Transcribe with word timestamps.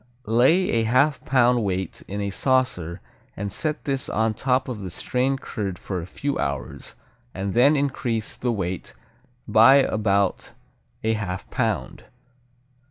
Lay 0.25 0.71
a 0.71 0.83
half 0.85 1.23
pound 1.25 1.63
weight 1.63 2.01
in 2.07 2.21
a 2.21 2.31
saucer 2.31 3.01
and 3.37 3.53
set 3.53 3.83
this 3.83 4.09
on 4.09 4.33
top 4.33 4.67
of 4.67 4.81
the 4.81 4.89
strained 4.89 5.41
curd 5.41 5.77
for 5.77 5.99
a 6.01 6.07
few 6.07 6.39
hours, 6.39 6.95
and 7.35 7.53
then 7.53 7.75
increase 7.75 8.35
the 8.35 8.51
weight 8.51 8.95
by 9.47 9.75
about 9.75 10.53
a 11.03 11.13
half 11.13 11.47
pound. 11.51 12.05